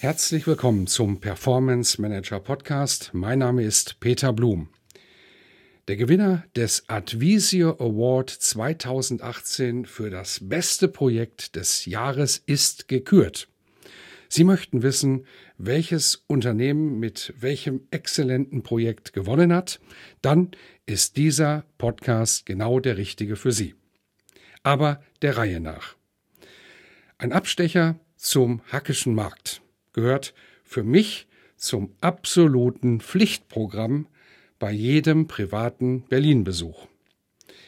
Herzlich 0.00 0.46
willkommen 0.46 0.86
zum 0.86 1.20
Performance 1.20 2.00
Manager 2.00 2.38
Podcast. 2.38 3.10
Mein 3.14 3.38
Name 3.38 3.62
ist 3.62 4.00
Peter 4.00 4.34
Blum. 4.34 4.68
Der 5.88 5.96
Gewinner 5.96 6.44
des 6.56 6.88
Advisio 6.88 7.70
Award 7.78 8.28
2018 8.28 9.86
für 9.86 10.10
das 10.10 10.40
beste 10.42 10.88
Projekt 10.88 11.56
des 11.56 11.86
Jahres 11.86 12.36
ist 12.44 12.88
gekürt. 12.88 13.48
Sie 14.28 14.44
möchten 14.44 14.82
wissen, 14.82 15.26
welches 15.56 16.24
Unternehmen 16.26 16.98
mit 16.98 17.32
welchem 17.38 17.86
exzellenten 17.90 18.62
Projekt 18.62 19.14
gewonnen 19.14 19.54
hat, 19.54 19.80
dann 20.20 20.50
ist 20.84 21.16
dieser 21.16 21.64
Podcast 21.78 22.44
genau 22.44 22.78
der 22.78 22.98
richtige 22.98 23.36
für 23.36 23.52
Sie. 23.52 23.74
Aber 24.62 25.02
der 25.22 25.38
Reihe 25.38 25.60
nach. 25.60 25.96
Ein 27.16 27.32
Abstecher 27.32 27.98
zum 28.16 28.60
Hackischen 28.70 29.14
Markt 29.14 29.63
gehört 29.94 30.34
für 30.64 30.84
mich 30.84 31.26
zum 31.56 31.94
absoluten 32.02 33.00
Pflichtprogramm 33.00 34.06
bei 34.58 34.70
jedem 34.70 35.26
privaten 35.26 36.04
Berlin-Besuch. 36.08 36.86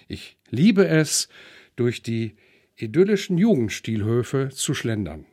Ich 0.08 0.36
liebe 0.50 0.86
es, 0.86 1.28
durch 1.76 2.02
die 2.02 2.36
idyllischen 2.76 3.38
Jugendstilhöfe 3.38 4.50
zu 4.52 4.74
schlendern. 4.74 5.26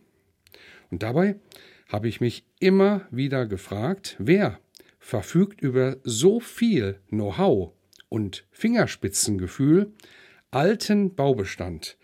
Und 0.89 1.03
dabei 1.03 1.35
habe 1.87 2.07
ich 2.07 2.21
mich 2.21 2.45
immer 2.59 3.07
wieder 3.11 3.45
gefragt, 3.45 4.15
wer 4.19 4.59
verfügt 4.99 5.61
über 5.61 5.97
so 6.03 6.39
viel 6.39 6.99
Know-how 7.09 7.73
und 8.09 8.45
Fingerspitzengefühl, 8.51 9.91
alten 10.51 11.15
Baubestand 11.15 11.97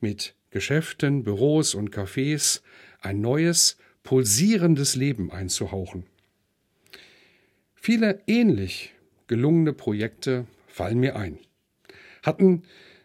mit 0.00 0.34
Geschäften, 0.50 1.24
Büros 1.24 1.74
und 1.74 1.90
Cafés 1.90 2.62
ein 3.00 3.20
neues 3.20 3.76
pulsierendes 4.08 4.96
Leben 4.96 5.30
einzuhauchen. 5.30 6.06
Viele 7.74 8.22
ähnlich 8.26 8.94
gelungene 9.26 9.74
Projekte 9.74 10.46
fallen 10.66 10.98
mir 10.98 11.14
ein. 11.14 11.38
Hatten 12.22 12.62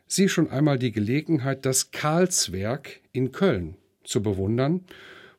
Sie 0.08 0.30
schon 0.30 0.50
einmal 0.50 0.80
die 0.80 0.94
Gelegenheit, 0.94 1.66
das 1.66 1.92
Karlswerk 1.92 3.02
in 3.12 3.34
Köln 3.34 3.76
zu 4.06 4.24
bewundern, 4.24 4.86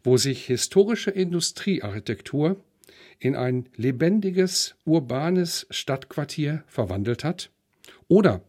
wo 0.02 0.18
sich 0.18 0.44
historische 0.44 1.10
Industriearchitektur 1.10 2.62
in 3.18 3.34
ein 3.34 3.66
lebendiges, 3.74 4.74
urbanes 4.84 5.66
Stadtquartier 5.70 6.62
verwandelt 6.66 7.24
hat? 7.24 7.48
Oder 8.06 8.42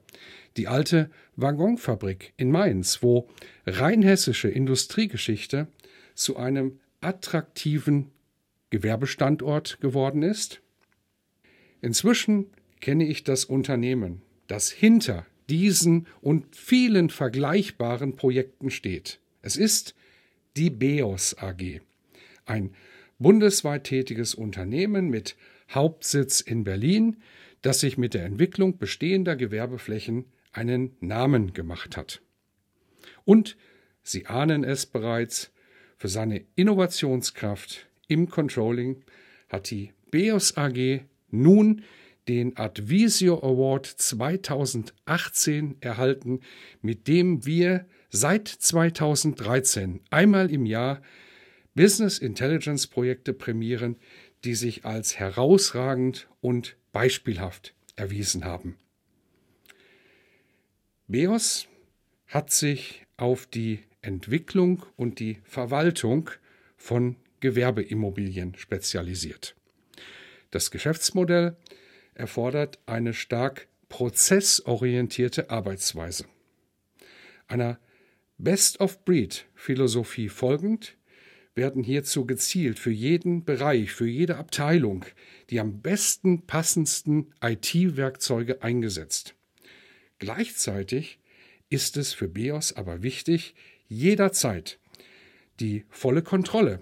die 0.57 0.67
alte 0.67 1.09
Waggonfabrik 1.37 2.33
in 2.35 2.51
Mainz, 2.51 3.01
wo 3.01 3.29
rheinhessische 3.65 4.49
Industriegeschichte 4.49 5.67
zu 6.13 6.35
einem 6.35 6.79
attraktiven 7.05 8.11
Gewerbestandort 8.71 9.79
geworden 9.79 10.23
ist? 10.23 10.61
Inzwischen 11.81 12.47
kenne 12.81 13.05
ich 13.05 13.23
das 13.23 13.45
Unternehmen, 13.45 14.21
das 14.47 14.71
hinter 14.71 15.25
diesen 15.49 16.07
und 16.21 16.55
vielen 16.55 17.09
vergleichbaren 17.09 18.15
Projekten 18.15 18.71
steht. 18.71 19.19
Es 19.41 19.55
ist 19.55 19.95
die 20.57 20.71
BEOS 20.71 21.37
AG, 21.37 21.81
ein 22.45 22.71
bundesweit 23.19 23.83
tätiges 23.83 24.33
Unternehmen 24.33 25.09
mit 25.09 25.35
Hauptsitz 25.69 26.41
in 26.41 26.63
Berlin, 26.63 27.17
das 27.61 27.79
sich 27.79 27.97
mit 27.97 28.13
der 28.13 28.25
Entwicklung 28.25 28.77
bestehender 28.77 29.35
Gewerbeflächen 29.35 30.25
einen 30.51 30.95
Namen 30.99 31.53
gemacht 31.53 31.97
hat. 31.97 32.21
Und 33.25 33.57
Sie 34.07 34.27
ahnen 34.27 34.63
es 34.63 34.85
bereits, 34.85 35.51
für 35.97 36.09
seine 36.09 36.45
Innovationskraft 36.55 37.87
im 38.07 38.29
Controlling 38.29 39.03
hat 39.49 39.69
die 39.69 39.91
BEOS 40.11 40.57
AG 40.57 41.01
nun 41.31 41.83
den 42.27 42.57
Advisio 42.57 43.37
Award 43.39 43.85
2018 43.85 45.77
erhalten, 45.81 46.39
mit 46.81 47.07
dem 47.07 47.45
wir 47.45 47.85
seit 48.09 48.47
2013 48.47 50.01
einmal 50.09 50.51
im 50.51 50.65
Jahr 50.65 51.01
Business 51.75 52.19
Intelligence 52.19 52.87
Projekte 52.87 53.33
prämieren, 53.33 53.97
die 54.43 54.55
sich 54.55 54.85
als 54.85 55.19
herausragend 55.19 56.27
und 56.41 56.77
beispielhaft 56.91 57.75
erwiesen 57.95 58.45
haben. 58.45 58.77
BEOS 61.07 61.67
hat 62.27 62.51
sich 62.51 63.05
auf 63.17 63.45
die 63.45 63.79
Entwicklung 64.05 64.85
und 64.95 65.19
die 65.19 65.39
Verwaltung 65.43 66.29
von 66.77 67.15
Gewerbeimmobilien 67.39 68.55
spezialisiert. 68.55 69.55
Das 70.51 70.71
Geschäftsmodell 70.71 71.57
erfordert 72.13 72.79
eine 72.85 73.13
stark 73.13 73.67
prozessorientierte 73.89 75.49
Arbeitsweise. 75.49 76.25
Einer 77.47 77.79
Best-of-Breed-Philosophie 78.37 80.29
folgend 80.29 80.97
werden 81.53 81.83
hierzu 81.83 82.25
gezielt 82.25 82.79
für 82.79 82.91
jeden 82.91 83.45
Bereich, 83.45 83.91
für 83.91 84.07
jede 84.07 84.37
Abteilung 84.37 85.05
die 85.49 85.59
am 85.59 85.81
besten 85.81 86.45
passendsten 86.45 87.33
IT-Werkzeuge 87.41 88.61
eingesetzt. 88.63 89.35
Gleichzeitig 90.19 91.19
ist 91.69 91.97
es 91.97 92.13
für 92.13 92.27
BEOS 92.27 92.73
aber 92.73 93.03
wichtig, 93.03 93.55
jederzeit 93.87 94.79
die 95.59 95.85
volle 95.89 96.21
Kontrolle 96.21 96.81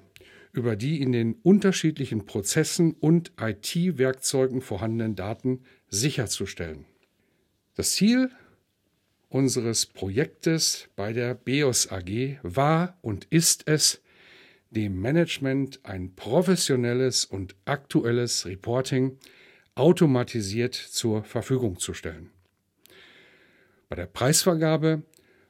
über 0.52 0.76
die 0.76 1.02
in 1.02 1.12
den 1.12 1.34
unterschiedlichen 1.44 2.26
Prozessen 2.26 2.94
und 2.94 3.32
IT-Werkzeugen 3.40 4.62
vorhandenen 4.62 5.16
Daten 5.16 5.64
sicherzustellen. 5.90 6.86
Das 7.76 7.94
Ziel 7.94 8.30
unseres 9.30 9.88
Projektes 9.88 10.90
bei 10.96 11.12
der 11.12 11.34
BEOS 11.34 11.92
AG 11.92 12.38
war 12.44 12.98
und 13.02 13.26
ist 13.32 13.68
es, 13.68 14.00
dem 14.70 15.00
Management 15.02 15.80
ein 15.84 16.16
professionelles 16.16 17.26
und 17.26 17.56
aktuelles 17.66 18.46
Reporting 18.46 19.18
automatisiert 19.76 20.76
zur 20.76 21.24
Verfügung 21.24 21.80
zu 21.80 21.94
stellen. 21.94 22.30
Bei 23.90 23.96
der 23.96 24.06
Preisvergabe 24.08 25.04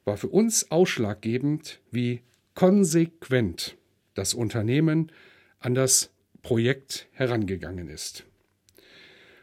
war 0.06 0.18
für 0.18 0.28
uns 0.28 0.72
ausschlaggebend, 0.72 1.80
wie 1.91 2.22
konsequent 2.56 3.78
das 4.14 4.34
Unternehmen 4.34 5.12
an 5.59 5.75
das 5.75 6.12
Projekt 6.41 7.08
herangegangen 7.12 7.90
ist. 7.90 8.25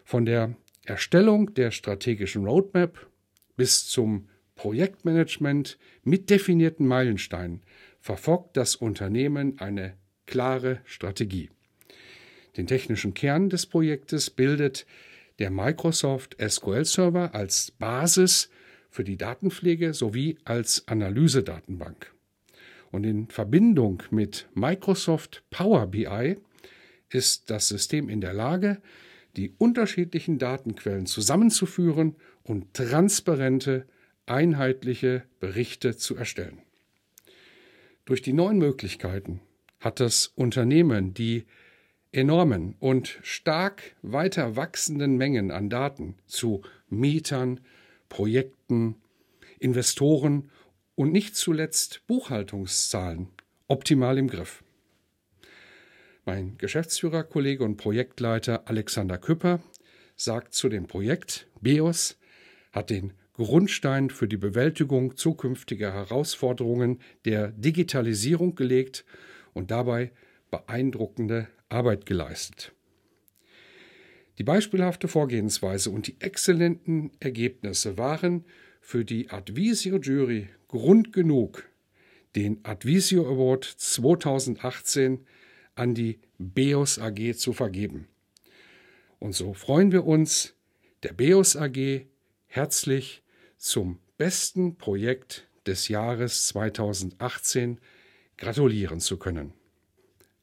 Von 0.04 0.26
der 0.26 0.54
Erstellung 0.84 1.54
der 1.54 1.70
strategischen 1.70 2.46
Roadmap 2.46 3.06
bis 3.56 3.86
zum 3.86 4.28
Projektmanagement 4.54 5.78
mit 6.04 6.28
definierten 6.28 6.86
Meilensteinen 6.86 7.62
verfolgt 8.00 8.56
das 8.56 8.76
Unternehmen 8.76 9.58
eine 9.58 9.94
klare 10.26 10.80
Strategie. 10.84 11.50
Den 12.56 12.66
technischen 12.66 13.14
Kern 13.14 13.48
des 13.48 13.66
Projektes 13.66 14.30
bildet 14.30 14.86
der 15.38 15.50
Microsoft 15.50 16.36
SQL 16.40 16.84
Server 16.84 17.34
als 17.34 17.70
Basis 17.70 18.50
für 18.90 19.04
die 19.04 19.16
Datenpflege 19.16 19.94
sowie 19.94 20.36
als 20.44 20.86
Analysedatenbank. 20.86 22.12
Und 22.90 23.04
in 23.04 23.28
Verbindung 23.28 24.02
mit 24.10 24.48
Microsoft 24.54 25.44
Power 25.50 25.86
BI 25.86 26.36
ist 27.08 27.50
das 27.50 27.68
System 27.68 28.08
in 28.08 28.20
der 28.20 28.34
Lage, 28.34 28.82
die 29.36 29.54
unterschiedlichen 29.58 30.38
Datenquellen 30.38 31.06
zusammenzuführen 31.06 32.16
und 32.42 32.74
transparente, 32.74 33.86
einheitliche 34.26 35.24
Berichte 35.38 35.96
zu 35.96 36.16
erstellen. 36.16 36.58
Durch 38.04 38.22
die 38.22 38.32
neuen 38.32 38.58
Möglichkeiten 38.58 39.40
hat 39.78 40.00
das 40.00 40.32
Unternehmen 40.34 41.14
die 41.14 41.44
enormen 42.12 42.74
und 42.80 43.18
stark 43.22 43.94
weiter 44.02 44.56
wachsenden 44.56 45.16
Mengen 45.16 45.50
an 45.50 45.70
Daten 45.70 46.16
zu 46.26 46.62
Mietern, 46.88 47.60
Projekten, 48.10 48.96
Investoren 49.58 50.50
und 50.94 51.12
nicht 51.12 51.34
zuletzt 51.34 52.02
Buchhaltungszahlen 52.06 53.28
optimal 53.68 54.18
im 54.18 54.28
Griff. 54.28 54.62
Mein 56.26 56.58
Geschäftsführer, 56.58 57.24
Kollege 57.24 57.64
und 57.64 57.78
Projektleiter 57.78 58.68
Alexander 58.68 59.16
Küpper 59.16 59.60
sagt 60.16 60.52
zu 60.52 60.68
dem 60.68 60.86
Projekt, 60.86 61.48
BEOS 61.62 62.18
hat 62.72 62.90
den 62.90 63.14
Grundstein 63.32 64.10
für 64.10 64.28
die 64.28 64.36
Bewältigung 64.36 65.16
zukünftiger 65.16 65.94
Herausforderungen 65.94 67.00
der 67.24 67.52
Digitalisierung 67.52 68.54
gelegt 68.54 69.06
und 69.54 69.70
dabei 69.70 70.12
beeindruckende 70.50 71.48
Arbeit 71.70 72.04
geleistet. 72.04 72.72
Die 74.40 74.44
beispielhafte 74.44 75.06
Vorgehensweise 75.06 75.90
und 75.90 76.06
die 76.06 76.18
exzellenten 76.18 77.10
Ergebnisse 77.20 77.98
waren 77.98 78.46
für 78.80 79.04
die 79.04 79.28
Advisio 79.28 79.98
Jury 79.98 80.48
Grund 80.66 81.12
genug, 81.12 81.68
den 82.36 82.58
Advisio 82.62 83.30
Award 83.30 83.64
2018 83.64 85.26
an 85.74 85.94
die 85.94 86.20
BEOS 86.38 86.98
AG 86.98 87.34
zu 87.36 87.52
vergeben. 87.52 88.08
Und 89.18 89.34
so 89.34 89.52
freuen 89.52 89.92
wir 89.92 90.06
uns, 90.06 90.54
der 91.02 91.12
BEOS 91.12 91.56
AG 91.56 92.06
herzlich 92.46 93.22
zum 93.58 93.98
besten 94.16 94.76
Projekt 94.76 95.48
des 95.66 95.88
Jahres 95.88 96.46
2018 96.46 97.78
gratulieren 98.38 99.00
zu 99.00 99.18
können. 99.18 99.52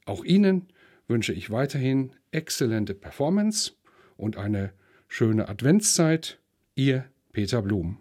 Auch 0.06 0.24
Ihnen 0.24 0.68
wünsche 1.08 1.34
ich 1.34 1.50
weiterhin 1.50 2.12
exzellente 2.30 2.94
Performance 2.94 3.72
und 4.18 4.38
eine 4.38 4.74
schöne 5.08 5.48
Adventszeit. 5.48 6.40
Ihr 6.76 7.06
Peter 7.32 7.62
Blum. 7.62 8.00